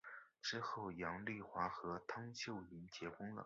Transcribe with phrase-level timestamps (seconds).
[0.41, 3.39] 之后杨棣华和汤秀云结婚了。